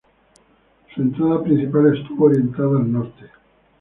[0.95, 3.25] Su entrada principal estuvo orientada al norte.